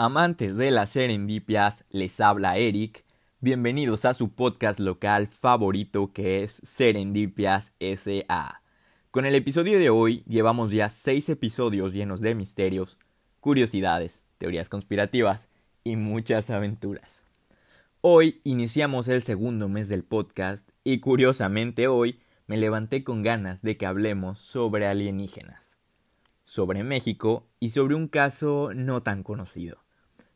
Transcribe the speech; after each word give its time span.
Amantes 0.00 0.56
de 0.56 0.70
las 0.70 0.90
serendipias, 0.90 1.84
les 1.90 2.20
habla 2.20 2.56
Eric. 2.56 3.04
Bienvenidos 3.40 4.04
a 4.04 4.14
su 4.14 4.30
podcast 4.30 4.78
local 4.78 5.26
favorito 5.26 6.12
que 6.12 6.44
es 6.44 6.60
Serendipias 6.62 7.72
SA. 7.80 8.62
Con 9.10 9.26
el 9.26 9.34
episodio 9.34 9.76
de 9.80 9.90
hoy 9.90 10.22
llevamos 10.28 10.70
ya 10.70 10.88
seis 10.88 11.28
episodios 11.28 11.94
llenos 11.94 12.20
de 12.20 12.36
misterios, 12.36 12.96
curiosidades, 13.40 14.24
teorías 14.38 14.68
conspirativas 14.68 15.48
y 15.82 15.96
muchas 15.96 16.48
aventuras. 16.50 17.24
Hoy 18.00 18.40
iniciamos 18.44 19.08
el 19.08 19.22
segundo 19.22 19.68
mes 19.68 19.88
del 19.88 20.04
podcast 20.04 20.70
y 20.84 21.00
curiosamente 21.00 21.88
hoy 21.88 22.20
me 22.46 22.56
levanté 22.56 23.02
con 23.02 23.24
ganas 23.24 23.62
de 23.62 23.76
que 23.76 23.86
hablemos 23.86 24.38
sobre 24.38 24.86
alienígenas, 24.86 25.76
sobre 26.44 26.84
México 26.84 27.48
y 27.58 27.70
sobre 27.70 27.96
un 27.96 28.06
caso 28.06 28.70
no 28.76 29.02
tan 29.02 29.24
conocido. 29.24 29.87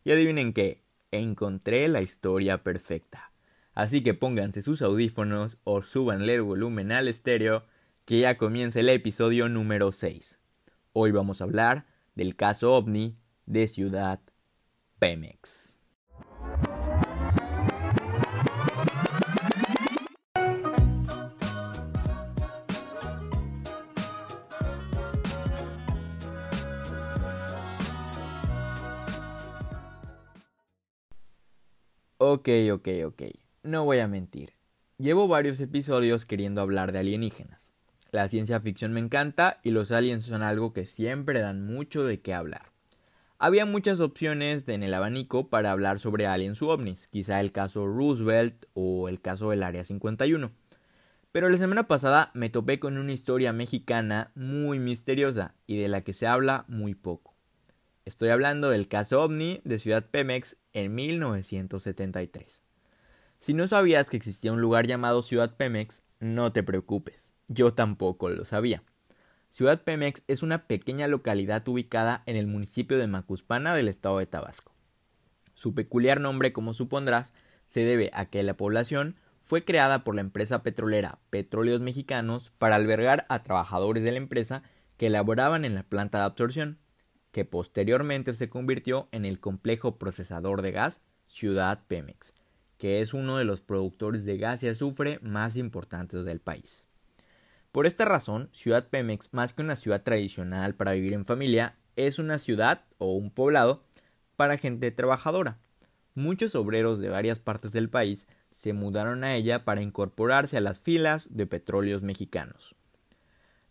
Y 0.04 0.12
adivinen 0.12 0.52
qué, 0.52 0.82
encontré 1.10 1.88
la 1.88 2.02
historia 2.02 2.62
perfecta. 2.62 3.32
Así 3.74 4.02
que 4.02 4.14
pónganse 4.14 4.62
sus 4.62 4.82
audífonos 4.82 5.58
o 5.64 5.82
súbanle 5.82 6.34
el 6.34 6.42
volumen 6.42 6.92
al 6.92 7.08
estéreo, 7.08 7.64
que 8.04 8.20
ya 8.20 8.36
comienza 8.36 8.80
el 8.80 8.88
episodio 8.88 9.48
número 9.48 9.92
6. 9.92 10.40
Hoy 10.92 11.12
vamos 11.12 11.40
a 11.40 11.44
hablar 11.44 11.86
del 12.14 12.36
caso 12.36 12.74
ovni 12.74 13.16
de 13.46 13.68
Ciudad 13.68 14.20
Pemex. 14.98 15.71
Ok, 32.34 32.48
ok, 32.72 32.88
ok. 33.04 33.22
No 33.62 33.84
voy 33.84 33.98
a 33.98 34.08
mentir. 34.08 34.54
Llevo 34.96 35.28
varios 35.28 35.60
episodios 35.60 36.24
queriendo 36.24 36.62
hablar 36.62 36.90
de 36.90 37.00
alienígenas. 37.00 37.74
La 38.10 38.26
ciencia 38.26 38.58
ficción 38.58 38.94
me 38.94 39.00
encanta 39.00 39.60
y 39.62 39.70
los 39.70 39.92
aliens 39.92 40.24
son 40.24 40.42
algo 40.42 40.72
que 40.72 40.86
siempre 40.86 41.40
dan 41.40 41.66
mucho 41.66 42.04
de 42.04 42.22
qué 42.22 42.32
hablar. 42.32 42.72
Había 43.38 43.66
muchas 43.66 44.00
opciones 44.00 44.66
en 44.66 44.82
el 44.82 44.94
abanico 44.94 45.50
para 45.50 45.72
hablar 45.72 45.98
sobre 45.98 46.26
aliens 46.26 46.62
u 46.62 46.70
ovnis, 46.70 47.06
quizá 47.06 47.38
el 47.38 47.52
caso 47.52 47.86
Roosevelt 47.86 48.64
o 48.72 49.10
el 49.10 49.20
caso 49.20 49.50
del 49.50 49.62
Área 49.62 49.84
51. 49.84 50.52
Pero 51.32 51.50
la 51.50 51.58
semana 51.58 51.86
pasada 51.86 52.30
me 52.32 52.48
topé 52.48 52.78
con 52.78 52.96
una 52.96 53.12
historia 53.12 53.52
mexicana 53.52 54.30
muy 54.34 54.78
misteriosa 54.78 55.54
y 55.66 55.76
de 55.76 55.88
la 55.88 56.00
que 56.00 56.14
se 56.14 56.26
habla 56.26 56.64
muy 56.66 56.94
poco. 56.94 57.31
Estoy 58.04 58.30
hablando 58.30 58.70
del 58.70 58.88
caso 58.88 59.22
OVNI 59.22 59.60
de 59.62 59.78
Ciudad 59.78 60.04
Pemex 60.10 60.56
en 60.72 60.92
1973. 60.92 62.64
Si 63.38 63.54
no 63.54 63.68
sabías 63.68 64.10
que 64.10 64.16
existía 64.16 64.52
un 64.52 64.60
lugar 64.60 64.88
llamado 64.88 65.22
Ciudad 65.22 65.56
Pemex, 65.56 66.02
no 66.18 66.52
te 66.52 66.64
preocupes, 66.64 67.32
yo 67.46 67.74
tampoco 67.74 68.28
lo 68.28 68.44
sabía. 68.44 68.82
Ciudad 69.50 69.84
Pemex 69.84 70.24
es 70.26 70.42
una 70.42 70.66
pequeña 70.66 71.06
localidad 71.06 71.66
ubicada 71.68 72.24
en 72.26 72.34
el 72.34 72.48
municipio 72.48 72.98
de 72.98 73.06
Macuspana 73.06 73.72
del 73.76 73.86
estado 73.86 74.18
de 74.18 74.26
Tabasco. 74.26 74.72
Su 75.54 75.72
peculiar 75.72 76.20
nombre, 76.20 76.52
como 76.52 76.74
supondrás, 76.74 77.34
se 77.66 77.84
debe 77.84 78.10
a 78.14 78.26
que 78.26 78.42
la 78.42 78.56
población 78.56 79.14
fue 79.42 79.64
creada 79.64 80.02
por 80.02 80.16
la 80.16 80.22
empresa 80.22 80.64
petrolera 80.64 81.20
Petróleos 81.30 81.80
Mexicanos 81.80 82.50
para 82.58 82.74
albergar 82.74 83.26
a 83.28 83.44
trabajadores 83.44 84.02
de 84.02 84.10
la 84.10 84.18
empresa 84.18 84.64
que 84.96 85.06
elaboraban 85.06 85.64
en 85.64 85.76
la 85.76 85.84
planta 85.84 86.18
de 86.18 86.24
absorción 86.24 86.81
que 87.32 87.44
posteriormente 87.44 88.34
se 88.34 88.48
convirtió 88.48 89.08
en 89.10 89.24
el 89.24 89.40
complejo 89.40 89.98
procesador 89.98 90.62
de 90.62 90.70
gas 90.70 91.00
Ciudad 91.26 91.80
Pemex, 91.88 92.34
que 92.76 93.00
es 93.00 93.14
uno 93.14 93.38
de 93.38 93.44
los 93.44 93.62
productores 93.62 94.24
de 94.24 94.36
gas 94.36 94.62
y 94.62 94.68
azufre 94.68 95.18
más 95.22 95.56
importantes 95.56 96.24
del 96.24 96.40
país. 96.40 96.86
Por 97.72 97.86
esta 97.86 98.04
razón, 98.04 98.50
Ciudad 98.52 98.88
Pemex, 98.88 99.32
más 99.32 99.54
que 99.54 99.62
una 99.62 99.76
ciudad 99.76 100.02
tradicional 100.02 100.74
para 100.74 100.92
vivir 100.92 101.14
en 101.14 101.24
familia, 101.24 101.76
es 101.96 102.18
una 102.18 102.38
ciudad 102.38 102.84
o 102.98 103.14
un 103.14 103.30
poblado 103.30 103.82
para 104.36 104.58
gente 104.58 104.90
trabajadora. 104.90 105.58
Muchos 106.14 106.54
obreros 106.54 107.00
de 107.00 107.08
varias 107.08 107.38
partes 107.38 107.72
del 107.72 107.88
país 107.88 108.28
se 108.50 108.74
mudaron 108.74 109.24
a 109.24 109.34
ella 109.34 109.64
para 109.64 109.80
incorporarse 109.80 110.58
a 110.58 110.60
las 110.60 110.80
filas 110.80 111.34
de 111.34 111.46
petróleos 111.46 112.02
mexicanos. 112.02 112.76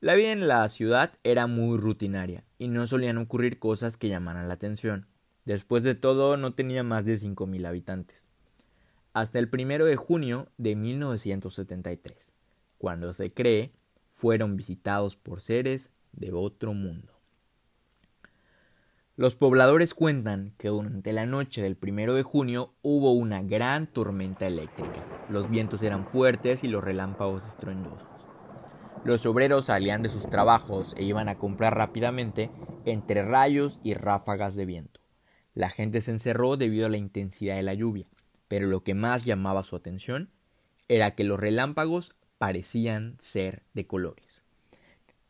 La 0.01 0.15
vida 0.15 0.31
en 0.31 0.47
la 0.47 0.67
ciudad 0.67 1.13
era 1.23 1.45
muy 1.45 1.77
rutinaria 1.77 2.43
y 2.57 2.69
no 2.69 2.87
solían 2.87 3.19
ocurrir 3.19 3.59
cosas 3.59 3.97
que 3.97 4.09
llamaran 4.09 4.47
la 4.47 4.55
atención. 4.55 5.05
Después 5.45 5.83
de 5.83 5.93
todo, 5.93 6.37
no 6.37 6.55
tenía 6.55 6.81
más 6.81 7.05
de 7.05 7.19
5.000 7.19 7.67
habitantes. 7.67 8.27
Hasta 9.13 9.37
el 9.37 9.47
primero 9.47 9.85
de 9.85 9.97
junio 9.97 10.47
de 10.57 10.75
1973, 10.75 12.33
cuando 12.79 13.13
se 13.13 13.29
cree 13.29 13.73
fueron 14.11 14.57
visitados 14.57 15.17
por 15.17 15.39
seres 15.39 15.91
de 16.13 16.31
otro 16.33 16.73
mundo. 16.73 17.13
Los 19.15 19.35
pobladores 19.35 19.93
cuentan 19.93 20.55
que 20.57 20.69
durante 20.69 21.13
la 21.13 21.27
noche 21.27 21.61
del 21.61 21.75
primero 21.75 22.15
de 22.15 22.23
junio 22.23 22.73
hubo 22.81 23.11
una 23.11 23.43
gran 23.43 23.85
tormenta 23.85 24.47
eléctrica. 24.47 25.05
Los 25.29 25.47
vientos 25.47 25.83
eran 25.83 26.07
fuertes 26.07 26.63
y 26.63 26.69
los 26.69 26.83
relámpagos 26.83 27.45
estruendosos. 27.45 28.10
Los 29.03 29.25
obreros 29.25 29.65
salían 29.65 30.03
de 30.03 30.09
sus 30.09 30.29
trabajos 30.29 30.93
e 30.95 31.03
iban 31.03 31.27
a 31.27 31.39
comprar 31.39 31.75
rápidamente 31.75 32.51
entre 32.85 33.23
rayos 33.23 33.79
y 33.83 33.95
ráfagas 33.95 34.55
de 34.55 34.65
viento. 34.65 35.01
La 35.55 35.69
gente 35.69 36.01
se 36.01 36.11
encerró 36.11 36.55
debido 36.55 36.85
a 36.85 36.89
la 36.89 36.97
intensidad 36.97 37.55
de 37.55 37.63
la 37.63 37.73
lluvia, 37.73 38.05
pero 38.47 38.67
lo 38.67 38.83
que 38.83 38.93
más 38.93 39.25
llamaba 39.25 39.63
su 39.63 39.75
atención 39.75 40.29
era 40.87 41.15
que 41.15 41.23
los 41.23 41.39
relámpagos 41.39 42.15
parecían 42.37 43.15
ser 43.17 43.63
de 43.73 43.87
colores. 43.87 44.41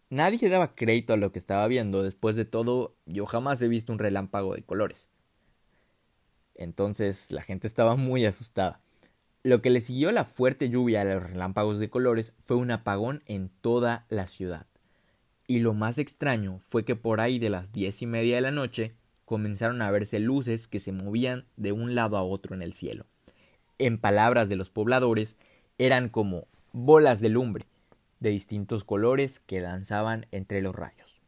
Nadie 0.10 0.50
daba 0.50 0.76
crédito 0.76 1.14
a 1.14 1.18
lo 1.18 1.32
que 1.32 1.40
estaba 1.40 1.66
viendo, 1.68 2.04
después 2.04 2.36
de 2.36 2.44
todo 2.44 2.96
yo 3.06 3.26
jamás 3.26 3.62
he 3.62 3.70
visto 3.70 3.94
un 3.94 4.00
relámpago 4.00 4.54
de 4.54 4.64
colores. 4.64 5.08
Entonces 6.56 7.32
la 7.32 7.42
gente 7.42 7.68
estaba 7.68 7.96
muy 7.96 8.26
asustada. 8.26 8.82
Lo 9.44 9.64
que 9.64 9.72
le 9.72 9.82
siguió 9.82 10.12
la 10.12 10.24
fuerte 10.24 10.70
lluvia 10.70 11.02
a 11.02 11.04
los 11.04 11.24
relámpagos 11.24 11.80
de 11.80 11.90
colores 11.90 12.34
fue 12.38 12.58
un 12.58 12.70
apagón 12.70 13.24
en 13.26 13.50
toda 13.62 14.06
la 14.08 14.28
ciudad. 14.28 14.68
Y 15.48 15.60
lo 15.60 15.74
más 15.74 15.98
extraño 15.98 16.60
fue 16.68 16.86
que 16.86 16.96
por 16.96 17.20
ahí 17.20 17.40
de 17.40 17.50
las 17.50 17.72
diez 17.72 18.04
y 18.04 18.06
media 18.06 18.36
de 18.36 18.42
la 18.42 18.52
noche 18.52 18.94
comenzaron 19.26 19.82
a 19.82 19.90
verse 19.90 20.20
luces 20.20 20.68
que 20.68 20.80
se 20.80 20.92
movían 20.92 21.46
de 21.58 21.72
un 21.72 21.96
lado 21.96 22.18
a 22.18 22.24
otro 22.24 22.54
en 22.54 22.62
el 22.62 22.74
cielo. 22.74 23.08
En 23.80 23.98
palabras 23.98 24.48
de 24.48 24.58
los 24.58 24.70
pobladores, 24.70 25.38
eran 25.80 26.10
como 26.10 26.46
bolas 26.72 27.20
de 27.20 27.30
lumbre 27.30 27.66
de 28.20 28.30
distintos 28.30 28.84
colores 28.84 29.40
que 29.40 29.60
danzaban 29.60 30.28
entre 30.32 30.62
los 30.62 30.76
rayos. 30.76 31.20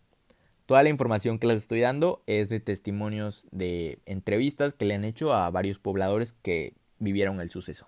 Toda 0.68 0.84
la 0.84 0.90
información 0.90 1.40
que 1.40 1.48
les 1.48 1.58
estoy 1.58 1.80
dando 1.80 2.22
es 2.28 2.50
de 2.50 2.60
testimonios 2.60 3.48
de 3.50 3.98
entrevistas 4.06 4.76
que 4.76 4.86
le 4.86 4.94
han 4.94 5.04
hecho 5.04 5.34
a 5.34 5.50
varios 5.50 5.80
pobladores 5.80 6.34
que 6.34 6.76
vivieron 7.00 7.42
el 7.42 7.50
suceso. 7.50 7.88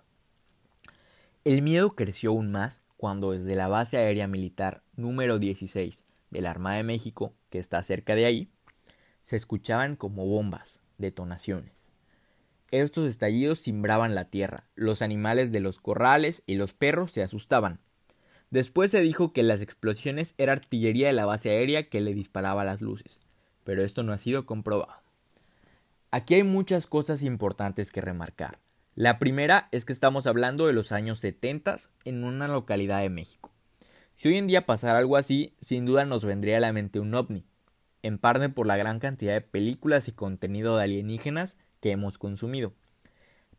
El 1.46 1.62
miedo 1.62 1.94
creció 1.94 2.30
aún 2.30 2.50
más 2.50 2.82
cuando 2.96 3.30
desde 3.30 3.54
la 3.54 3.68
base 3.68 3.98
aérea 3.98 4.26
militar 4.26 4.82
número 4.96 5.38
16 5.38 6.02
de 6.32 6.40
la 6.40 6.50
Armada 6.50 6.78
de 6.78 6.82
México, 6.82 7.34
que 7.50 7.60
está 7.60 7.80
cerca 7.84 8.16
de 8.16 8.24
ahí, 8.24 8.50
se 9.22 9.36
escuchaban 9.36 9.94
como 9.94 10.26
bombas, 10.26 10.80
detonaciones. 10.98 11.92
Estos 12.72 13.06
estallidos 13.06 13.62
cimbraban 13.62 14.16
la 14.16 14.24
tierra, 14.24 14.64
los 14.74 15.02
animales 15.02 15.52
de 15.52 15.60
los 15.60 15.78
corrales 15.78 16.42
y 16.46 16.56
los 16.56 16.74
perros 16.74 17.12
se 17.12 17.22
asustaban. 17.22 17.78
Después 18.50 18.90
se 18.90 19.00
dijo 19.00 19.32
que 19.32 19.44
las 19.44 19.60
explosiones 19.60 20.34
era 20.38 20.52
artillería 20.52 21.06
de 21.06 21.12
la 21.12 21.26
base 21.26 21.50
aérea 21.50 21.88
que 21.88 22.00
le 22.00 22.12
disparaba 22.12 22.64
las 22.64 22.80
luces, 22.80 23.20
pero 23.62 23.84
esto 23.84 24.02
no 24.02 24.12
ha 24.12 24.18
sido 24.18 24.46
comprobado. 24.46 25.00
Aquí 26.10 26.34
hay 26.34 26.42
muchas 26.42 26.88
cosas 26.88 27.22
importantes 27.22 27.92
que 27.92 28.00
remarcar. 28.00 28.58
La 28.96 29.18
primera 29.18 29.68
es 29.72 29.84
que 29.84 29.92
estamos 29.92 30.26
hablando 30.26 30.66
de 30.66 30.72
los 30.72 30.90
años 30.90 31.18
70 31.18 31.76
en 32.06 32.24
una 32.24 32.48
localidad 32.48 33.02
de 33.02 33.10
México. 33.10 33.52
Si 34.14 34.28
hoy 34.28 34.36
en 34.36 34.46
día 34.46 34.64
pasara 34.64 34.98
algo 34.98 35.18
así, 35.18 35.54
sin 35.60 35.84
duda 35.84 36.06
nos 36.06 36.24
vendría 36.24 36.56
a 36.56 36.60
la 36.60 36.72
mente 36.72 36.98
un 36.98 37.14
ovni, 37.14 37.44
en 38.02 38.16
parte 38.16 38.48
por 38.48 38.66
la 38.66 38.78
gran 38.78 38.98
cantidad 38.98 39.34
de 39.34 39.42
películas 39.42 40.08
y 40.08 40.12
contenido 40.12 40.78
de 40.78 40.84
alienígenas 40.84 41.58
que 41.82 41.90
hemos 41.90 42.16
consumido. 42.16 42.72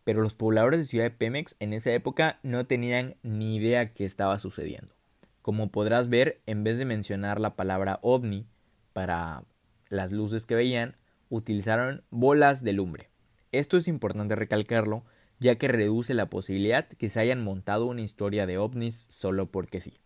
Pero 0.03 0.23
los 0.23 0.33
pobladores 0.33 0.79
de 0.79 0.85
Ciudad 0.85 1.05
de 1.05 1.11
Pemex 1.11 1.55
en 1.59 1.73
esa 1.73 1.91
época 1.91 2.39
no 2.41 2.65
tenían 2.65 3.15
ni 3.21 3.57
idea 3.57 3.93
qué 3.93 4.05
estaba 4.05 4.39
sucediendo. 4.39 4.95
Como 5.43 5.69
podrás 5.69 6.09
ver, 6.09 6.41
en 6.47 6.63
vez 6.63 6.79
de 6.79 6.85
mencionar 6.85 7.39
la 7.39 7.55
palabra 7.55 7.99
ovni 8.01 8.47
para 8.91 9.43
las 9.89 10.11
luces 10.11 10.47
que 10.47 10.55
veían, 10.55 10.97
utilizaron 11.29 12.03
bolas 12.09 12.63
de 12.63 12.73
lumbre. 12.73 13.11
Esto 13.51 13.77
es 13.77 13.87
importante 13.87 14.35
recalcarlo 14.35 15.05
ya 15.39 15.55
que 15.55 15.67
reduce 15.67 16.13
la 16.13 16.29
posibilidad 16.29 16.87
que 16.87 17.09
se 17.09 17.19
hayan 17.19 17.43
montado 17.43 17.85
una 17.85 18.01
historia 18.01 18.45
de 18.45 18.57
ovnis 18.57 19.07
solo 19.09 19.51
porque 19.51 19.81
sí. 19.81 19.99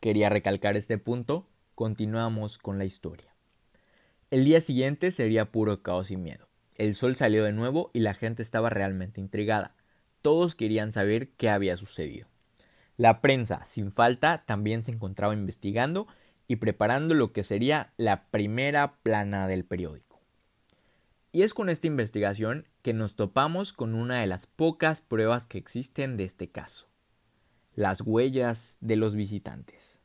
Quería 0.00 0.28
recalcar 0.28 0.76
este 0.76 0.98
punto, 0.98 1.46
continuamos 1.74 2.58
con 2.58 2.78
la 2.78 2.84
historia. 2.84 3.32
El 4.30 4.44
día 4.44 4.60
siguiente 4.60 5.10
sería 5.12 5.52
puro 5.52 5.82
caos 5.82 6.10
y 6.10 6.16
miedo. 6.16 6.48
El 6.76 6.94
sol 6.94 7.16
salió 7.16 7.44
de 7.44 7.52
nuevo 7.52 7.90
y 7.92 8.00
la 8.00 8.14
gente 8.14 8.42
estaba 8.42 8.70
realmente 8.70 9.20
intrigada. 9.20 9.74
Todos 10.22 10.54
querían 10.54 10.90
saber 10.90 11.28
qué 11.36 11.50
había 11.50 11.76
sucedido. 11.76 12.28
La 12.96 13.20
prensa, 13.20 13.64
sin 13.64 13.92
falta, 13.92 14.44
también 14.46 14.82
se 14.82 14.90
encontraba 14.90 15.34
investigando 15.34 16.06
y 16.48 16.56
preparando 16.56 17.14
lo 17.14 17.32
que 17.32 17.42
sería 17.42 17.92
la 17.96 18.24
primera 18.30 18.96
plana 19.02 19.46
del 19.48 19.64
periódico. 19.64 20.20
Y 21.30 21.42
es 21.42 21.54
con 21.54 21.70
esta 21.70 21.86
investigación 21.86 22.66
que 22.82 22.92
nos 22.92 23.14
topamos 23.14 23.72
con 23.72 23.94
una 23.94 24.20
de 24.20 24.26
las 24.26 24.46
pocas 24.46 25.00
pruebas 25.00 25.46
que 25.46 25.58
existen 25.58 26.16
de 26.16 26.24
este 26.24 26.50
caso, 26.50 26.88
las 27.74 28.00
huellas 28.00 28.76
de 28.80 28.96
los 28.96 29.14
visitantes. 29.14 30.00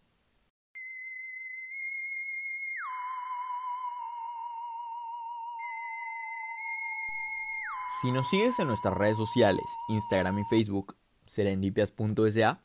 Si 8.00 8.12
nos 8.12 8.30
sigues 8.30 8.60
en 8.60 8.68
nuestras 8.68 8.94
redes 8.94 9.18
sociales, 9.18 9.66
Instagram 9.90 10.38
y 10.38 10.44
Facebook, 10.44 10.96
serendipias.sa, 11.26 12.62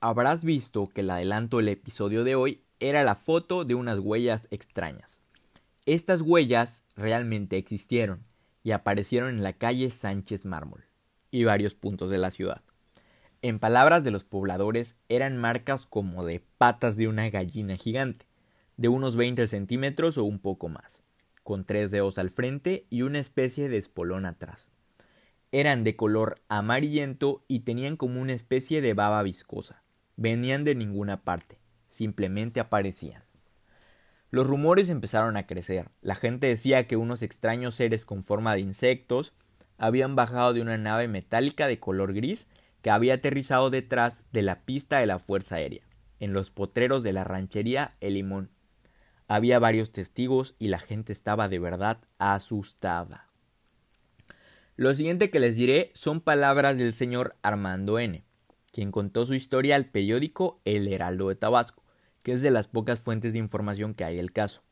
habrás 0.00 0.42
visto 0.42 0.88
que 0.88 1.02
el 1.02 1.10
adelanto 1.10 1.58
del 1.58 1.68
episodio 1.68 2.24
de 2.24 2.34
hoy 2.34 2.64
era 2.80 3.04
la 3.04 3.14
foto 3.14 3.64
de 3.64 3.76
unas 3.76 4.00
huellas 4.00 4.48
extrañas. 4.50 5.22
Estas 5.86 6.20
huellas 6.20 6.84
realmente 6.96 7.58
existieron 7.58 8.24
y 8.62 8.72
aparecieron 8.72 9.30
en 9.30 9.42
la 9.42 9.52
calle 9.52 9.90
Sánchez 9.90 10.44
Mármol 10.44 10.84
y 11.30 11.44
varios 11.44 11.74
puntos 11.74 12.10
de 12.10 12.18
la 12.18 12.30
ciudad. 12.30 12.62
En 13.42 13.58
palabras 13.58 14.04
de 14.04 14.10
los 14.10 14.24
pobladores, 14.24 14.98
eran 15.08 15.38
marcas 15.38 15.86
como 15.86 16.24
de 16.24 16.42
patas 16.58 16.96
de 16.96 17.08
una 17.08 17.30
gallina 17.30 17.76
gigante, 17.76 18.26
de 18.76 18.88
unos 18.88 19.16
20 19.16 19.48
centímetros 19.48 20.18
o 20.18 20.24
un 20.24 20.38
poco 20.38 20.68
más, 20.68 21.02
con 21.42 21.64
tres 21.64 21.90
dedos 21.90 22.18
al 22.18 22.30
frente 22.30 22.86
y 22.90 23.02
una 23.02 23.18
especie 23.18 23.68
de 23.68 23.78
espolón 23.78 24.26
atrás. 24.26 24.70
Eran 25.52 25.84
de 25.84 25.96
color 25.96 26.40
amarillento 26.48 27.44
y 27.48 27.60
tenían 27.60 27.96
como 27.96 28.20
una 28.20 28.34
especie 28.34 28.80
de 28.80 28.94
baba 28.94 29.22
viscosa. 29.22 29.82
Venían 30.16 30.64
de 30.64 30.74
ninguna 30.74 31.22
parte, 31.22 31.58
simplemente 31.88 32.60
aparecían. 32.60 33.24
Los 34.30 34.46
rumores 34.46 34.90
empezaron 34.90 35.36
a 35.36 35.46
crecer. 35.46 35.90
La 36.02 36.14
gente 36.14 36.46
decía 36.46 36.86
que 36.86 36.96
unos 36.96 37.22
extraños 37.22 37.74
seres 37.74 38.06
con 38.06 38.22
forma 38.22 38.54
de 38.54 38.60
insectos 38.60 39.32
habían 39.76 40.14
bajado 40.14 40.52
de 40.52 40.60
una 40.60 40.78
nave 40.78 41.08
metálica 41.08 41.66
de 41.66 41.80
color 41.80 42.12
gris 42.12 42.46
que 42.82 42.90
había 42.90 43.14
aterrizado 43.14 43.70
detrás 43.70 44.24
de 44.32 44.42
la 44.42 44.64
pista 44.64 44.98
de 44.98 45.06
la 45.06 45.18
Fuerza 45.18 45.56
Aérea, 45.56 45.82
en 46.20 46.32
los 46.32 46.50
potreros 46.50 47.02
de 47.02 47.12
la 47.12 47.24
ranchería 47.24 47.96
El 48.00 48.14
Limón. 48.14 48.50
Había 49.26 49.58
varios 49.58 49.90
testigos 49.90 50.54
y 50.58 50.68
la 50.68 50.78
gente 50.78 51.12
estaba 51.12 51.48
de 51.48 51.58
verdad 51.58 51.98
asustada. 52.18 53.28
Lo 54.76 54.94
siguiente 54.94 55.30
que 55.30 55.40
les 55.40 55.56
diré 55.56 55.90
son 55.94 56.20
palabras 56.20 56.78
del 56.78 56.94
señor 56.94 57.36
Armando 57.42 57.98
N., 57.98 58.24
quien 58.72 58.92
contó 58.92 59.26
su 59.26 59.34
historia 59.34 59.76
al 59.76 59.86
periódico 59.86 60.60
El 60.64 60.88
Heraldo 60.88 61.28
de 61.28 61.34
Tabasco, 61.36 61.82
que 62.22 62.32
es 62.32 62.42
de 62.42 62.50
las 62.50 62.68
pocas 62.68 63.00
fuentes 63.00 63.32
de 63.32 63.38
información 63.38 63.94
que 63.94 64.04
hay 64.04 64.16
del 64.16 64.32
caso. 64.32 64.62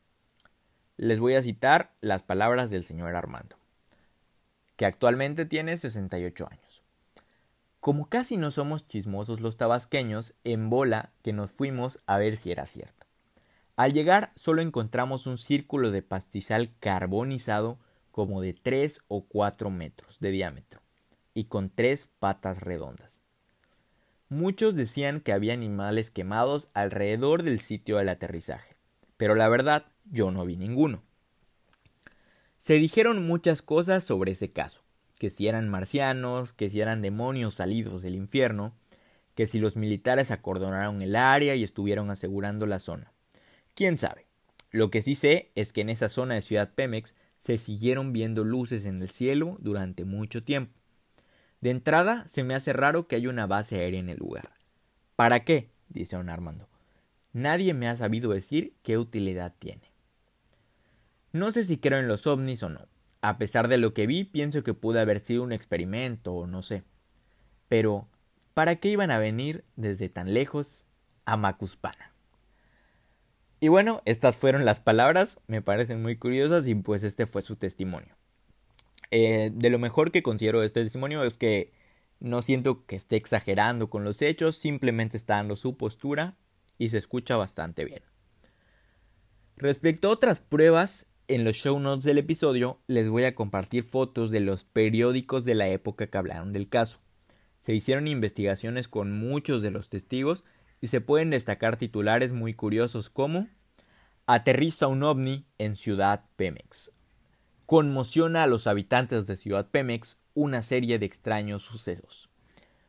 Les 0.97 1.19
voy 1.19 1.35
a 1.35 1.43
citar 1.43 1.93
las 2.01 2.23
palabras 2.23 2.71
del 2.71 2.83
señor 2.83 3.15
Armando, 3.15 3.57
que 4.75 4.85
actualmente 4.85 5.45
tiene 5.45 5.77
68 5.77 6.47
años. 6.49 6.83
Como 7.79 8.09
casi 8.09 8.35
no 8.35 8.51
somos 8.51 8.87
chismosos 8.87 9.39
los 9.39 9.55
tabasqueños, 9.55 10.33
en 10.43 10.69
bola 10.69 11.11
que 11.23 11.31
nos 11.31 11.51
fuimos 11.51 11.99
a 12.05 12.17
ver 12.17 12.35
si 12.35 12.51
era 12.51 12.65
cierto. 12.65 13.07
Al 13.77 13.93
llegar 13.93 14.33
solo 14.35 14.61
encontramos 14.61 15.25
un 15.25 15.37
círculo 15.37 15.91
de 15.91 16.01
pastizal 16.01 16.71
carbonizado 16.81 17.79
como 18.11 18.41
de 18.41 18.53
3 18.53 19.03
o 19.07 19.23
4 19.23 19.69
metros 19.69 20.19
de 20.19 20.31
diámetro 20.31 20.81
y 21.33 21.45
con 21.45 21.69
tres 21.69 22.09
patas 22.19 22.59
redondas. 22.59 23.21
Muchos 24.29 24.75
decían 24.75 25.21
que 25.21 25.33
había 25.33 25.53
animales 25.53 26.11
quemados 26.11 26.69
alrededor 26.75 27.41
del 27.41 27.59
sitio 27.59 27.97
del 27.97 28.09
aterrizaje, 28.09 28.75
pero 29.17 29.33
la 29.33 29.49
verdad 29.49 29.87
yo 30.05 30.29
no 30.29 30.45
vi 30.45 30.55
ninguno. 30.55 31.01
Se 32.59 32.75
dijeron 32.75 33.25
muchas 33.25 33.63
cosas 33.63 34.03
sobre 34.03 34.33
ese 34.33 34.51
caso, 34.51 34.83
que 35.17 35.31
si 35.31 35.47
eran 35.47 35.67
marcianos, 35.67 36.53
que 36.53 36.69
si 36.69 36.79
eran 36.79 37.01
demonios 37.01 37.55
salidos 37.55 38.03
del 38.03 38.13
infierno, 38.13 38.75
que 39.33 39.47
si 39.47 39.57
los 39.57 39.75
militares 39.75 40.29
acordonaron 40.29 41.01
el 41.01 41.15
área 41.15 41.55
y 41.55 41.63
estuvieron 41.63 42.11
asegurando 42.11 42.67
la 42.67 42.79
zona. 42.79 43.11
¿Quién 43.73 43.97
sabe? 43.97 44.27
Lo 44.69 44.91
que 44.91 45.01
sí 45.01 45.15
sé 45.15 45.51
es 45.55 45.73
que 45.73 45.81
en 45.81 45.89
esa 45.89 46.07
zona 46.07 46.35
de 46.35 46.43
Ciudad 46.43 46.73
Pemex 46.75 47.15
se 47.39 47.57
siguieron 47.57 48.13
viendo 48.13 48.43
luces 48.43 48.85
en 48.85 49.01
el 49.01 49.09
cielo 49.09 49.57
durante 49.59 50.05
mucho 50.05 50.43
tiempo. 50.43 50.78
De 51.61 51.71
entrada, 51.71 52.27
se 52.27 52.43
me 52.43 52.55
hace 52.55 52.73
raro 52.73 53.07
que 53.07 53.15
haya 53.15 53.29
una 53.29 53.47
base 53.47 53.79
aérea 53.79 53.99
en 53.99 54.09
el 54.09 54.17
lugar. 54.17 54.51
¿Para 55.15 55.43
qué? 55.43 55.69
dice 55.89 56.15
don 56.15 56.29
Armando. 56.29 56.69
Nadie 57.33 57.73
me 57.73 57.87
ha 57.87 57.95
sabido 57.95 58.31
decir 58.31 58.73
qué 58.81 58.97
utilidad 58.97 59.53
tiene. 59.59 59.91
No 61.31 61.51
sé 61.51 61.63
si 61.63 61.77
creo 61.77 61.99
en 61.99 62.07
los 62.07 62.25
ovnis 62.25 62.63
o 62.63 62.69
no. 62.69 62.87
A 63.21 63.37
pesar 63.37 63.67
de 63.67 63.77
lo 63.77 63.93
que 63.93 64.07
vi, 64.07 64.23
pienso 64.23 64.63
que 64.63 64.73
pudo 64.73 64.99
haber 64.99 65.19
sido 65.19 65.43
un 65.43 65.51
experimento 65.51 66.33
o 66.33 66.47
no 66.47 66.61
sé. 66.61 66.83
Pero, 67.67 68.07
¿para 68.53 68.77
qué 68.77 68.89
iban 68.89 69.11
a 69.11 69.19
venir 69.19 69.65
desde 69.75 70.09
tan 70.09 70.33
lejos 70.33 70.85
a 71.25 71.37
Macuspana? 71.37 72.13
Y 73.59 73.67
bueno, 73.67 74.01
estas 74.05 74.37
fueron 74.37 74.63
las 74.63 74.79
palabras, 74.79 75.39
me 75.47 75.61
parecen 75.61 76.01
muy 76.01 76.15
curiosas 76.15 76.67
y 76.67 76.75
pues 76.75 77.03
este 77.03 77.27
fue 77.27 77.41
su 77.41 77.57
testimonio. 77.57 78.15
Eh, 79.11 79.51
de 79.53 79.69
lo 79.69 79.79
mejor 79.79 80.11
que 80.11 80.21
considero 80.21 80.61
este 80.63 80.83
testimonio 80.83 81.23
es 81.23 81.37
que 81.37 81.71
no 82.19 82.41
siento 82.41 82.85
que 82.85 82.95
esté 82.95 83.15
exagerando 83.15 83.89
con 83.89 84.03
los 84.03 84.21
hechos, 84.21 84.55
simplemente 84.55 85.17
está 85.17 85.35
dando 85.35 85.55
su 85.55 85.77
postura 85.77 86.37
y 86.77 86.89
se 86.89 86.97
escucha 86.97 87.37
bastante 87.37 87.85
bien. 87.85 88.03
Respecto 89.55 90.07
a 90.07 90.11
otras 90.11 90.39
pruebas, 90.39 91.07
en 91.27 91.43
los 91.43 91.55
show 91.55 91.79
notes 91.79 92.05
del 92.05 92.17
episodio 92.17 92.79
les 92.87 93.09
voy 93.09 93.23
a 93.23 93.35
compartir 93.35 93.83
fotos 93.83 94.31
de 94.31 94.39
los 94.39 94.63
periódicos 94.63 95.45
de 95.45 95.55
la 95.55 95.67
época 95.69 96.07
que 96.07 96.17
hablaron 96.17 96.53
del 96.53 96.69
caso. 96.69 96.99
Se 97.59 97.73
hicieron 97.73 98.07
investigaciones 98.07 98.87
con 98.87 99.11
muchos 99.11 99.61
de 99.61 99.71
los 99.71 99.89
testigos 99.89 100.43
y 100.81 100.87
se 100.87 101.01
pueden 101.01 101.29
destacar 101.29 101.77
titulares 101.77 102.31
muy 102.31 102.53
curiosos 102.53 103.09
como 103.09 103.47
Aterriza 104.27 104.87
un 104.87 105.03
ovni 105.03 105.45
en 105.57 105.75
Ciudad 105.75 106.25
Pemex 106.35 106.91
conmociona 107.69 108.41
a 108.41 108.47
los 108.47 108.65
habitantes 108.65 109.27
de 109.27 109.37
Ciudad 109.37 109.67
Pemex 109.69 110.17
una 110.33 110.63
serie 110.63 110.97
de 110.97 111.05
extraños 111.05 111.61
sucesos. 111.61 112.31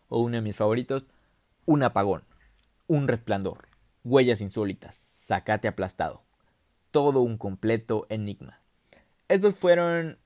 O 0.08 0.22
uno 0.22 0.36
de 0.36 0.40
mis 0.40 0.56
favoritos, 0.56 1.04
un 1.66 1.82
apagón, 1.82 2.24
un 2.86 3.06
resplandor, 3.06 3.68
huellas 4.04 4.40
insólitas, 4.40 4.94
sacate 4.94 5.68
aplastado. 5.68 6.22
Todo 6.92 7.20
un 7.20 7.36
completo 7.36 8.06
enigma. 8.08 8.62
Estos 9.28 9.54
fueron 9.54 10.16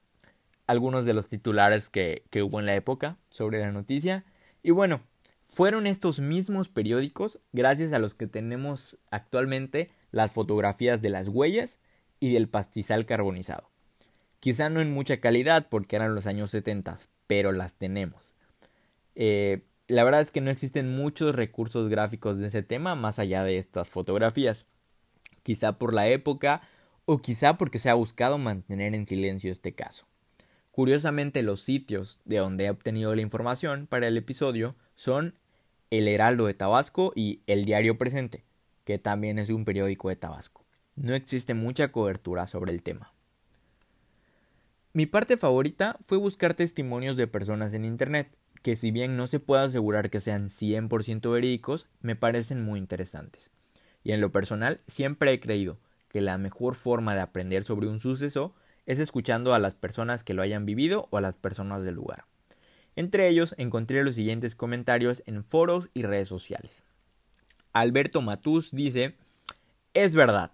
algunos 0.68 1.04
de 1.04 1.14
los 1.14 1.26
titulares 1.26 1.90
que, 1.90 2.22
que 2.30 2.44
hubo 2.44 2.60
en 2.60 2.66
la 2.66 2.76
época 2.76 3.18
sobre 3.30 3.58
la 3.58 3.72
noticia. 3.72 4.24
Y 4.62 4.70
bueno, 4.70 5.00
fueron 5.46 5.88
estos 5.88 6.20
mismos 6.20 6.68
periódicos, 6.68 7.40
gracias 7.52 7.92
a 7.92 7.98
los 7.98 8.14
que 8.14 8.28
tenemos 8.28 8.98
actualmente 9.10 9.90
las 10.12 10.30
fotografías 10.30 11.02
de 11.02 11.10
las 11.10 11.26
huellas 11.26 11.80
y 12.20 12.32
del 12.32 12.48
pastizal 12.48 13.04
carbonizado. 13.04 13.73
Quizá 14.44 14.68
no 14.68 14.82
en 14.82 14.92
mucha 14.92 15.20
calidad 15.20 15.68
porque 15.70 15.96
eran 15.96 16.14
los 16.14 16.26
años 16.26 16.50
70, 16.50 16.98
pero 17.26 17.50
las 17.52 17.76
tenemos. 17.76 18.34
Eh, 19.14 19.62
la 19.88 20.04
verdad 20.04 20.20
es 20.20 20.32
que 20.32 20.42
no 20.42 20.50
existen 20.50 20.94
muchos 20.94 21.34
recursos 21.34 21.88
gráficos 21.88 22.36
de 22.36 22.48
ese 22.48 22.62
tema 22.62 22.94
más 22.94 23.18
allá 23.18 23.42
de 23.42 23.56
estas 23.56 23.88
fotografías. 23.88 24.66
Quizá 25.44 25.78
por 25.78 25.94
la 25.94 26.08
época 26.08 26.60
o 27.06 27.22
quizá 27.22 27.56
porque 27.56 27.78
se 27.78 27.88
ha 27.88 27.94
buscado 27.94 28.36
mantener 28.36 28.94
en 28.94 29.06
silencio 29.06 29.50
este 29.50 29.74
caso. 29.74 30.04
Curiosamente 30.72 31.42
los 31.42 31.62
sitios 31.62 32.20
de 32.26 32.36
donde 32.36 32.66
he 32.66 32.70
obtenido 32.70 33.14
la 33.14 33.22
información 33.22 33.86
para 33.86 34.08
el 34.08 34.16
episodio 34.18 34.76
son 34.94 35.38
El 35.88 36.06
Heraldo 36.06 36.44
de 36.44 36.52
Tabasco 36.52 37.14
y 37.16 37.40
El 37.46 37.64
Diario 37.64 37.96
Presente, 37.96 38.44
que 38.84 38.98
también 38.98 39.38
es 39.38 39.48
un 39.48 39.64
periódico 39.64 40.10
de 40.10 40.16
Tabasco. 40.16 40.66
No 40.96 41.14
existe 41.14 41.54
mucha 41.54 41.92
cobertura 41.92 42.46
sobre 42.46 42.72
el 42.72 42.82
tema. 42.82 43.13
Mi 44.96 45.06
parte 45.06 45.36
favorita 45.36 45.98
fue 46.04 46.18
buscar 46.18 46.54
testimonios 46.54 47.16
de 47.16 47.26
personas 47.26 47.72
en 47.72 47.84
Internet, 47.84 48.28
que 48.62 48.76
si 48.76 48.92
bien 48.92 49.16
no 49.16 49.26
se 49.26 49.40
puede 49.40 49.64
asegurar 49.64 50.08
que 50.08 50.20
sean 50.20 50.48
100% 50.48 51.32
verídicos, 51.32 51.88
me 52.00 52.14
parecen 52.14 52.62
muy 52.62 52.78
interesantes. 52.78 53.50
Y 54.04 54.12
en 54.12 54.20
lo 54.20 54.30
personal, 54.30 54.82
siempre 54.86 55.32
he 55.32 55.40
creído 55.40 55.78
que 56.10 56.20
la 56.20 56.38
mejor 56.38 56.76
forma 56.76 57.16
de 57.16 57.22
aprender 57.22 57.64
sobre 57.64 57.88
un 57.88 57.98
suceso 57.98 58.54
es 58.86 59.00
escuchando 59.00 59.52
a 59.52 59.58
las 59.58 59.74
personas 59.74 60.22
que 60.22 60.32
lo 60.32 60.42
hayan 60.42 60.64
vivido 60.64 61.08
o 61.10 61.16
a 61.16 61.20
las 61.20 61.36
personas 61.36 61.82
del 61.82 61.96
lugar. 61.96 62.26
Entre 62.94 63.26
ellos 63.28 63.56
encontré 63.58 64.04
los 64.04 64.14
siguientes 64.14 64.54
comentarios 64.54 65.24
en 65.26 65.42
foros 65.42 65.90
y 65.92 66.04
redes 66.04 66.28
sociales. 66.28 66.84
Alberto 67.72 68.22
Matús 68.22 68.70
dice, 68.70 69.16
es 69.92 70.14
verdad, 70.14 70.52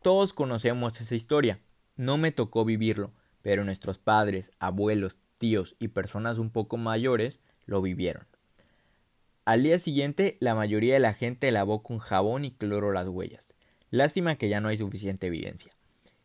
todos 0.00 0.32
conocemos 0.32 1.00
esa 1.00 1.16
historia, 1.16 1.58
no 1.96 2.18
me 2.18 2.30
tocó 2.30 2.64
vivirlo, 2.64 3.10
pero 3.42 3.64
nuestros 3.64 3.98
padres, 3.98 4.52
abuelos, 4.58 5.18
tíos 5.38 5.76
y 5.78 5.88
personas 5.88 6.38
un 6.38 6.50
poco 6.50 6.76
mayores 6.76 7.40
lo 7.66 7.82
vivieron. 7.82 8.26
Al 9.44 9.62
día 9.62 9.78
siguiente, 9.78 10.36
la 10.40 10.54
mayoría 10.54 10.94
de 10.94 11.00
la 11.00 11.14
gente 11.14 11.50
lavó 11.50 11.82
con 11.82 11.98
jabón 11.98 12.44
y 12.44 12.52
cloro 12.52 12.92
las 12.92 13.08
huellas. 13.08 13.54
Lástima 13.90 14.36
que 14.36 14.48
ya 14.48 14.60
no 14.60 14.68
hay 14.68 14.78
suficiente 14.78 15.26
evidencia. 15.26 15.72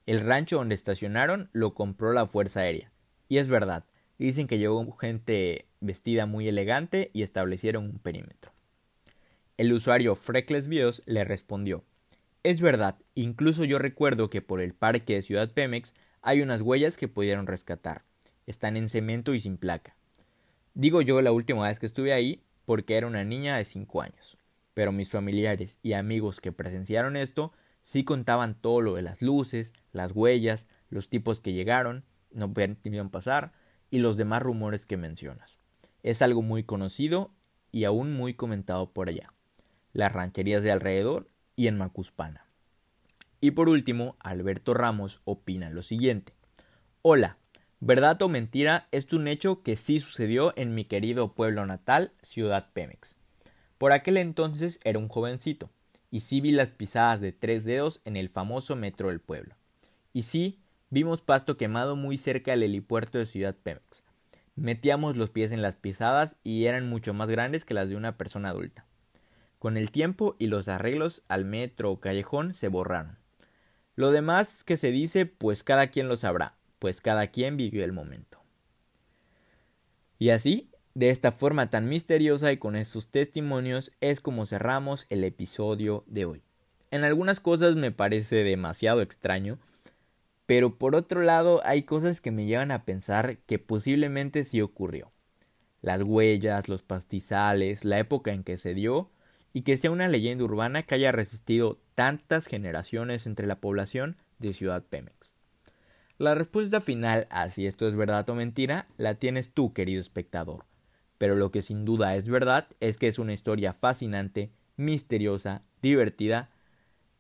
El 0.06 0.20
rancho 0.20 0.58
donde 0.58 0.76
estacionaron 0.76 1.50
lo 1.52 1.74
compró 1.74 2.14
la 2.14 2.28
Fuerza 2.28 2.60
Aérea. 2.60 2.92
Y 3.28 3.38
es 3.38 3.48
verdad, 3.48 3.86
dicen 4.20 4.48
que 4.48 4.60
llegó 4.60 4.92
gente 4.98 5.66
vestida 5.80 6.26
muy 6.26 6.48
elegante 6.48 7.10
y 7.14 7.24
establecieron 7.24 7.86
un 7.86 8.00
perímetro. 8.00 8.52
El 9.58 9.74
usuario 9.74 10.16
Freckles 10.16 10.68
Bios 10.68 11.02
le 11.06 11.24
respondió 11.24 11.84
Es 12.44 12.62
verdad, 12.62 12.98
incluso 13.16 13.64
yo 13.64 13.80
recuerdo 13.80 14.30
que 14.30 14.42
por 14.42 14.62
el 14.62 14.74
parque 14.74 15.16
de 15.16 15.22
Ciudad 15.22 15.52
Pemex 15.52 15.96
hay 16.26 16.42
unas 16.42 16.62
huellas 16.62 16.98
que 16.98 17.08
pudieron 17.08 17.46
rescatar. 17.46 18.04
Están 18.48 18.78
en 18.78 18.90
cemento 18.90 19.36
y 19.36 19.42
sin 19.42 19.58
placa. 19.58 19.96
Digo 20.74 21.04
yo 21.04 21.22
la 21.22 21.32
última 21.32 21.68
vez 21.68 21.80
que 21.80 21.86
estuve 21.86 22.14
ahí 22.14 22.44
porque 22.66 22.98
era 22.98 23.06
una 23.06 23.24
niña 23.24 23.58
de 23.58 23.64
5 23.64 24.02
años. 24.02 24.40
Pero 24.74 24.92
mis 24.92 25.12
familiares 25.12 25.78
y 25.84 25.94
amigos 25.94 26.42
que 26.42 26.52
presenciaron 26.52 27.16
esto 27.16 27.54
sí 27.84 28.04
contaban 28.04 28.56
todo 28.56 28.82
lo 28.82 28.96
de 28.96 29.04
las 29.04 29.22
luces, 29.22 29.72
las 29.92 30.14
huellas, 30.14 30.68
los 30.90 31.10
tipos 31.10 31.42
que 31.42 31.54
llegaron, 31.54 32.06
no 32.32 32.52
pudieron 32.52 33.12
pasar 33.12 33.54
y 33.92 34.00
los 34.00 34.18
demás 34.18 34.42
rumores 34.42 34.88
que 34.88 34.98
mencionas. 34.98 35.60
Es 36.02 36.24
algo 36.24 36.42
muy 36.42 36.64
conocido 36.64 37.36
y 37.72 37.84
aún 37.84 38.14
muy 38.14 38.34
comentado 38.34 38.92
por 38.92 39.10
allá. 39.10 39.32
Las 39.94 40.12
rancherías 40.12 40.64
de 40.64 40.72
alrededor 40.72 41.30
y 41.56 41.68
en 41.68 41.78
Macuspana. 41.78 42.45
Y 43.42 43.52
por 43.52 43.70
último, 43.70 44.16
Alberto 44.20 44.74
Ramos 44.74 45.22
opina 45.26 45.70
lo 45.70 45.84
siguiente. 45.84 46.34
Hola, 47.02 47.38
verdad 47.80 48.22
o 48.22 48.30
mentira, 48.30 48.88
es 48.92 49.12
un 49.14 49.28
hecho 49.28 49.62
que 49.62 49.76
sí 49.76 50.00
sucedió 50.00 50.54
en 50.56 50.74
mi 50.74 50.86
querido 50.86 51.34
pueblo 51.34 51.66
natal, 51.66 52.12
Ciudad 52.22 52.70
Pemex. 52.74 53.18
Por 53.78 53.92
aquel 53.92 54.18
entonces 54.18 54.80
era 54.84 55.00
un 55.00 55.10
jovencito, 55.10 55.70
y 56.10 56.22
sí 56.22 56.42
vi 56.42 56.52
las 56.52 56.70
pisadas 56.70 57.22
de 57.22 57.34
tres 57.34 57.66
dedos 57.66 58.02
en 58.06 58.16
el 58.16 58.30
famoso 58.30 58.76
metro 58.76 59.10
del 59.10 59.20
pueblo. 59.20 59.56
Y 60.14 60.24
sí, 60.24 60.62
vimos 60.90 61.22
pasto 61.22 61.58
quemado 61.58 61.96
muy 61.96 62.18
cerca 62.18 62.52
del 62.52 62.64
helipuerto 62.64 63.18
de 63.18 63.26
Ciudad 63.26 63.56
Pemex. 63.56 64.04
Metíamos 64.56 65.18
los 65.18 65.30
pies 65.30 65.52
en 65.52 65.62
las 65.62 65.76
pisadas 65.76 66.38
y 66.44 66.66
eran 66.66 66.88
mucho 66.88 67.14
más 67.14 67.30
grandes 67.30 67.66
que 67.66 67.74
las 67.74 67.90
de 67.90 67.98
una 67.98 68.18
persona 68.18 68.50
adulta. 68.50 68.86
Con 69.60 69.76
el 69.76 69.92
tiempo 69.92 70.38
y 70.40 70.48
los 70.48 70.70
arreglos 70.70 71.24
al 71.28 71.44
metro 71.44 71.92
o 71.92 72.00
callejón 72.00 72.54
se 72.54 72.70
borraron. 72.70 73.18
Lo 73.96 74.12
demás 74.12 74.64
que 74.64 74.78
se 74.78 74.92
dice, 74.92 75.26
pues 75.26 75.64
cada 75.64 75.88
quien 75.88 76.08
lo 76.08 76.18
sabrá, 76.18 76.58
pues 76.80 77.02
cada 77.02 77.28
quien 77.28 77.58
vivió 77.58 77.84
el 77.84 77.94
momento. 77.94 78.42
Y 80.20 80.30
así 80.30 80.70
de 80.96 81.10
esta 81.10 81.34
forma 81.34 81.70
tan 81.70 81.90
misteriosa 81.90 82.54
y 82.54 82.58
con 82.58 82.78
estos 82.78 83.10
testimonios 83.10 83.92
es 84.00 84.22
como 84.22 84.46
cerramos 84.46 85.06
el 85.10 85.26
episodio 85.26 86.06
de 86.08 86.24
hoy. 86.24 86.42
En 86.90 87.04
algunas 87.04 87.42
cosas 87.42 87.76
me 87.76 87.92
parece 87.92 88.38
demasiado 88.38 89.02
extraño, 89.02 89.60
pero 90.46 90.78
por 90.78 90.96
otro 90.96 91.22
lado 91.22 91.62
hay 91.66 91.84
cosas 91.84 92.22
que 92.22 92.32
me 92.32 92.46
llevan 92.46 92.72
a 92.72 92.86
pensar 92.86 93.40
que 93.40 93.60
posiblemente 93.60 94.46
sí 94.46 94.62
ocurrió. 94.62 95.12
Las 95.82 96.02
huellas, 96.04 96.70
los 96.70 96.82
pastizales, 96.82 97.84
la 97.84 98.00
época 98.00 98.32
en 98.32 98.44
que 98.46 98.56
se 98.56 98.74
dio, 98.74 99.10
y 99.56 99.64
que 99.64 99.78
sea 99.78 99.90
una 99.90 100.08
leyenda 100.08 100.44
urbana 100.44 100.84
que 100.84 100.94
haya 100.94 101.12
resistido 101.12 101.80
tantas 101.96 102.46
generaciones 102.46 103.26
entre 103.26 103.48
la 103.48 103.60
población 103.60 104.18
de 104.38 104.54
Ciudad 104.54 104.84
Pemex. 104.84 105.34
La 106.20 106.36
respuesta 106.36 106.80
final 106.80 107.26
a 107.32 107.50
si 107.50 107.66
esto 107.66 107.88
es 107.88 107.96
verdad 107.96 108.30
o 108.30 108.36
mentira 108.36 108.86
la 108.98 109.16
tienes 109.16 109.50
tú, 109.50 109.74
querido 109.74 110.00
espectador 110.00 110.66
pero 111.18 111.36
lo 111.36 111.52
que 111.52 111.62
sin 111.62 111.86
duda 111.86 112.16
es 112.16 112.30
verdad 112.30 112.68
es 112.80 112.98
que 112.98 113.08
es 113.08 113.20
una 113.20 113.34
historia 113.34 113.74
fascinante, 113.74 114.52
misteriosa, 114.76 115.64
divertida 115.82 116.50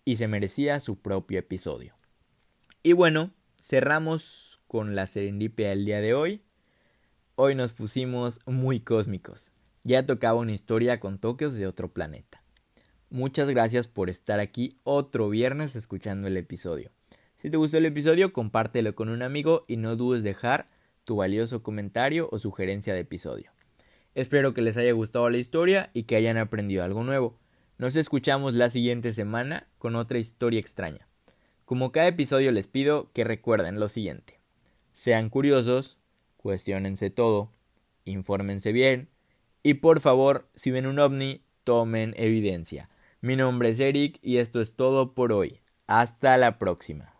y 0.03 0.17
se 0.17 0.27
merecía 0.27 0.79
su 0.79 0.99
propio 0.99 1.39
episodio. 1.39 1.95
Y 2.83 2.93
bueno, 2.93 3.31
cerramos 3.59 4.59
con 4.67 4.95
la 4.95 5.07
serendipia 5.07 5.69
del 5.69 5.85
día 5.85 6.01
de 6.01 6.13
hoy. 6.13 6.43
Hoy 7.35 7.55
nos 7.55 7.73
pusimos 7.73 8.39
muy 8.45 8.79
cósmicos. 8.79 9.51
Ya 9.85 10.03
tocaba 10.03 10.39
una 10.39 10.51
historia 10.51 10.99
con 10.99 11.19
toques 11.19 11.53
de 11.53 11.67
otro 11.67 11.93
planeta. 11.93 12.41
Muchas 13.11 13.47
gracias 13.47 13.87
por 13.87 14.09
estar 14.09 14.39
aquí 14.39 14.79
otro 14.83 15.29
viernes 15.29 15.75
escuchando 15.75 16.27
el 16.27 16.37
episodio. 16.37 16.89
Si 17.37 17.51
te 17.51 17.57
gustó 17.57 17.77
el 17.77 17.85
episodio, 17.85 18.33
compártelo 18.33 18.95
con 18.95 19.09
un 19.09 19.21
amigo 19.21 19.63
y 19.67 19.77
no 19.77 19.95
dudes 19.95 20.23
dejar 20.23 20.65
tu 21.03 21.17
valioso 21.17 21.61
comentario 21.61 22.27
o 22.31 22.39
sugerencia 22.39 22.95
de 22.95 23.01
episodio. 23.01 23.51
Espero 24.15 24.55
que 24.55 24.63
les 24.63 24.75
haya 24.75 24.91
gustado 24.91 25.29
la 25.29 25.37
historia 25.37 25.91
y 25.93 26.03
que 26.03 26.15
hayan 26.15 26.37
aprendido 26.37 26.83
algo 26.83 27.03
nuevo. 27.03 27.37
Nos 27.77 27.95
escuchamos 27.95 28.55
la 28.55 28.71
siguiente 28.71 29.13
semana 29.13 29.67
con 29.77 29.95
otra 29.95 30.17
historia 30.17 30.59
extraña. 30.59 31.07
Como 31.63 31.91
cada 31.91 32.07
episodio 32.07 32.51
les 32.51 32.65
pido 32.65 33.11
que 33.13 33.23
recuerden 33.23 33.79
lo 33.79 33.87
siguiente. 33.87 34.39
Sean 34.95 35.29
curiosos, 35.29 35.99
cuestionense 36.37 37.11
todo, 37.11 37.51
infórmense 38.03 38.71
bien 38.71 39.09
y 39.65 39.73
por 39.73 39.99
favor, 39.99 40.47
si 40.53 40.69
ven 40.69 40.85
un 40.85 40.99
ovni, 40.99 41.41
tomen 41.63 42.13
evidencia. 42.17 42.91
Mi 43.19 43.35
nombre 43.35 43.69
es 43.69 43.79
Eric 43.79 44.19
y 44.21 44.37
esto 44.37 44.61
es 44.61 44.75
todo 44.75 45.15
por 45.15 45.33
hoy. 45.33 45.59
Hasta 45.87 46.37
la 46.37 46.59
próxima. 46.59 47.14